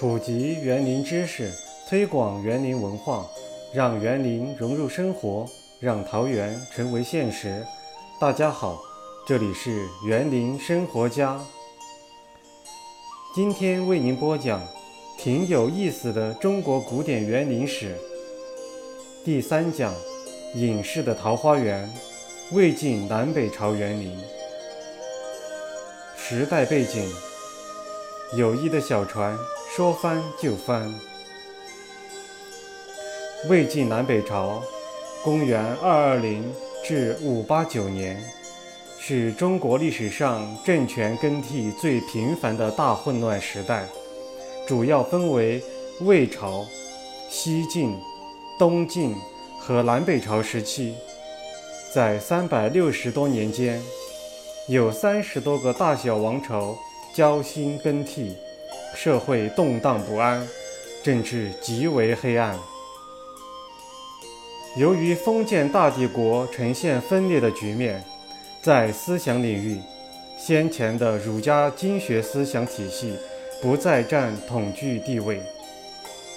[0.00, 1.52] 普及园林知识，
[1.86, 3.28] 推广园林文化，
[3.70, 5.46] 让园林融入生活，
[5.78, 7.62] 让桃园成为现实。
[8.18, 8.80] 大家好，
[9.26, 11.38] 这里是园林生活家。
[13.34, 14.66] 今天为您播讲
[15.18, 17.94] 挺有意思的中国古典园林史
[19.22, 19.92] 第三讲：
[20.54, 21.86] 隐士的桃花源——
[22.52, 24.18] 魏晋南北朝园林。
[26.16, 27.06] 时代背景：
[28.34, 29.36] 友谊的小船。
[29.80, 30.94] 说翻就翻。
[33.48, 34.62] 魏晋南北朝，
[35.24, 36.44] 公元二二零
[36.84, 38.22] 至五八九年，
[38.98, 43.88] 是中国历史上政权更替最频繁的大混乱时代，
[44.68, 45.62] 主要分为
[46.02, 46.62] 魏朝、
[47.30, 47.96] 西晋、
[48.58, 49.16] 东晋
[49.58, 50.94] 和南北朝时期。
[51.94, 53.82] 在三百六十多年间，
[54.68, 56.76] 有三十多个大小王朝
[57.14, 58.36] 交心更替。
[58.94, 60.46] 社会动荡不安，
[61.02, 62.56] 政治极为黑暗。
[64.76, 68.04] 由于封建大帝国呈现分裂的局面，
[68.62, 69.80] 在思想领域，
[70.38, 73.16] 先前的儒家经学思想体系
[73.60, 75.40] 不再占统治地位，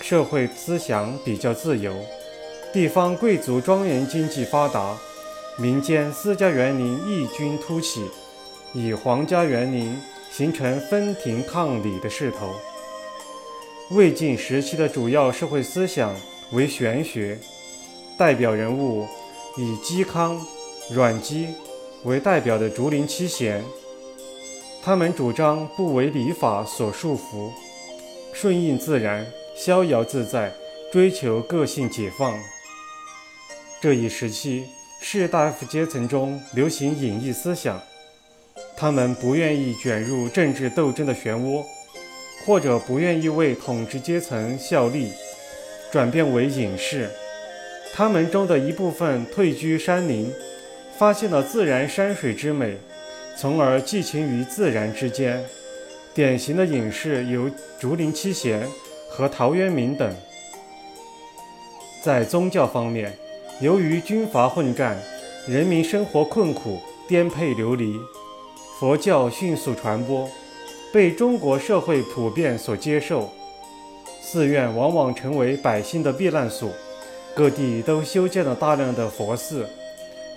[0.00, 1.94] 社会思想比较自由，
[2.72, 4.96] 地方贵族庄园经济发达，
[5.58, 8.08] 民间私家园林异军突起，
[8.72, 9.98] 以皇家园林。
[10.34, 12.54] 形成分庭抗礼的势头。
[13.90, 16.16] 魏晋时期的主要社会思想
[16.52, 17.38] 为玄学，
[18.16, 19.06] 代表人物
[19.58, 20.40] 以嵇康、
[20.90, 21.48] 阮籍
[22.04, 23.62] 为代表的竹林七贤。
[24.82, 27.52] 他们主张不为礼法所束缚，
[28.32, 30.50] 顺应自然，逍遥自在，
[30.90, 32.34] 追求个性解放。
[33.82, 34.64] 这一时期，
[35.00, 37.78] 士大夫阶层中流行隐逸思想。
[38.82, 41.64] 他们不愿意卷入政治斗争的漩涡，
[42.44, 45.12] 或者不愿意为统治阶层效力，
[45.92, 47.08] 转变为隐士。
[47.94, 50.34] 他们中的一部分退居山林，
[50.98, 52.76] 发现了自然山水之美，
[53.38, 55.44] 从而寄情于自然之间。
[56.12, 58.66] 典型的隐士有竹林七贤
[59.08, 60.12] 和陶渊明等。
[62.02, 63.16] 在宗教方面，
[63.60, 65.00] 由于军阀混战，
[65.46, 67.96] 人民生活困苦，颠沛流离。
[68.82, 70.28] 佛教迅速传播，
[70.92, 73.30] 被中国社会普遍所接受。
[74.20, 76.68] 寺院往往成为百姓的避难所，
[77.32, 79.68] 各地都修建了大量的佛寺，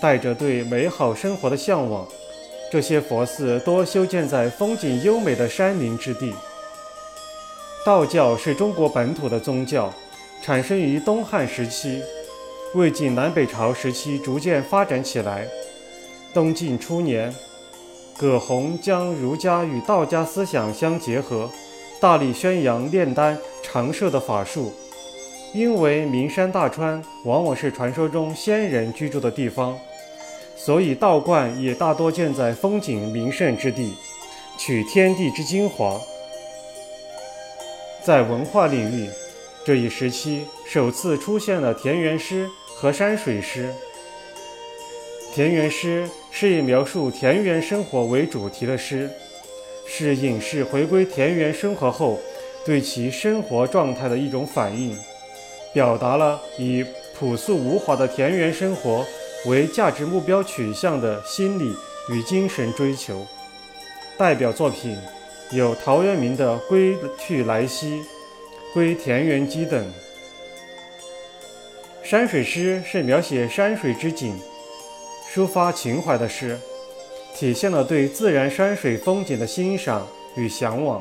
[0.00, 2.08] 带着对美好生活的向往。
[2.72, 6.32] 这些佛寺多修建在风景优美的山林之地。
[7.84, 9.92] 道教是中国本土的宗教，
[10.42, 12.00] 产生于东汉时期，
[12.74, 15.46] 魏晋南北朝时期逐渐发展起来。
[16.32, 17.30] 东晋初年。
[18.20, 21.50] 葛洪将儒家与道家思想相结合，
[21.98, 24.74] 大力宣扬炼丹长寿的法术。
[25.54, 29.74] 因为名山大川往往是传说中仙人居住的地方，
[30.54, 33.94] 所以道观也大多建在风景名胜之地，
[34.58, 35.98] 取天地之精华。
[38.04, 39.08] 在文化领域，
[39.64, 43.72] 这一时期首次出现了田园诗和山水诗。
[45.32, 49.08] 田园诗是以描述田园生活为主题的诗，
[49.86, 52.18] 是隐士回归田园生活后
[52.66, 54.96] 对其生活状态的一种反应，
[55.72, 56.84] 表达了以
[57.16, 59.06] 朴素无华的田园生活
[59.46, 61.72] 为价值目标取向的心理
[62.10, 63.24] 与精神追求。
[64.18, 64.98] 代表作品
[65.52, 68.00] 有陶渊明的《归去来兮》
[68.74, 69.92] 《归田园鸡》等。
[72.02, 74.36] 山水诗是描写山水之景。
[75.32, 76.58] 抒发情怀的诗，
[77.36, 80.04] 体现了对自然山水风景的欣赏
[80.34, 81.00] 与向往。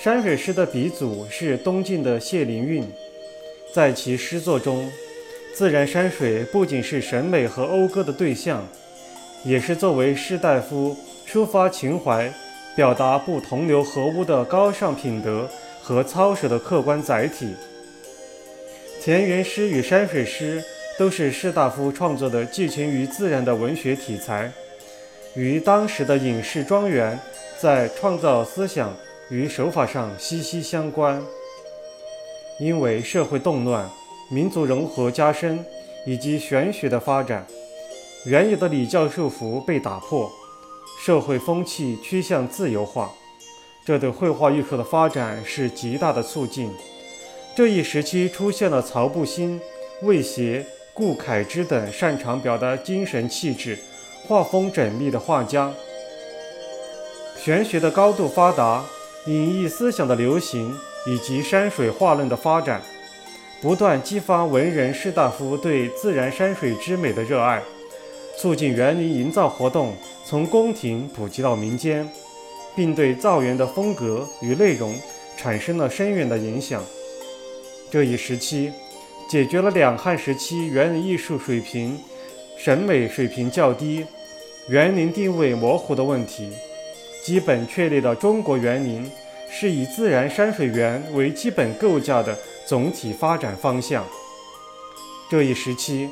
[0.00, 2.88] 山水诗的鼻祖是东晋的谢灵运，
[3.74, 4.88] 在其诗作中，
[5.52, 8.64] 自然山水不仅是审美和讴歌的对象，
[9.44, 10.96] 也是作为士大夫
[11.28, 12.32] 抒发情怀、
[12.76, 15.48] 表达不同流合污的高尚品德
[15.82, 17.52] 和操守的客观载体。
[19.02, 20.62] 田园诗与山水诗。
[20.98, 24.52] 都是士大夫创作的寄情于自然的文学题材，
[25.36, 27.16] 与当时的隐士庄园
[27.60, 28.92] 在创造思想
[29.30, 31.22] 与手法上息息相关。
[32.58, 33.88] 因为社会动乱、
[34.28, 35.64] 民族融合加深
[36.04, 37.46] 以及玄学的发展，
[38.26, 40.28] 原有的礼教束缚被打破，
[41.00, 43.12] 社会风气趋向自由化，
[43.86, 46.72] 这对绘画艺术的发展是极大的促进。
[47.54, 49.60] 这一时期出现了曹不兴、
[50.02, 50.66] 魏协。
[50.98, 53.78] 顾恺之等擅长表达精神气质、
[54.26, 55.72] 画风缜密的画家，
[57.40, 58.84] 玄学的高度发达，
[59.26, 62.82] 隐逸思想的流行，以及山水画论的发展，
[63.62, 67.62] 不断激发文人士大夫对自然山水之美的热爱，
[68.36, 69.94] 促进园林营造活动
[70.26, 72.10] 从宫廷普及到民间，
[72.74, 74.92] 并对造园的风格与内容
[75.36, 76.82] 产生了深远的影响。
[77.88, 78.72] 这一时期，
[79.28, 82.00] 解决了两汉时期园林艺术水平、
[82.56, 84.06] 审美水平较低、
[84.68, 86.50] 园林定位模糊的问题，
[87.22, 89.04] 基本确立了中国园林
[89.50, 92.34] 是以自然山水园为基本构架的
[92.66, 94.02] 总体发展方向。
[95.28, 96.08] 这一时期，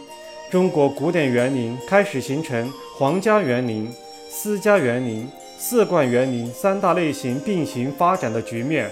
[0.51, 3.91] 中国古典园林开始形成皇家园林、
[4.29, 5.27] 私家园林、
[5.57, 8.91] 四冠园林三大类型并行发展的局面，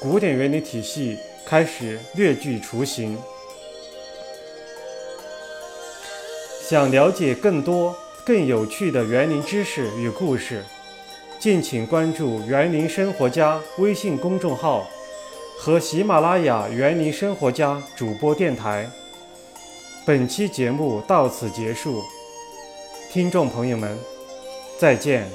[0.00, 1.18] 古典园林体系。
[1.46, 3.18] 开始略具雏形。
[6.66, 7.94] 想了解更多
[8.24, 10.64] 更有趣的园林知识与故事，
[11.38, 14.86] 敬请关注“园林生活家”微信公众号
[15.58, 18.88] 和喜马拉雅“园林生活家”主播电台。
[20.06, 22.02] 本期节目到此结束，
[23.12, 23.98] 听众朋友们，
[24.78, 25.28] 再见。